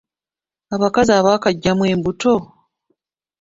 [0.75, 2.33] Abakazi abaakaggyamu embuto!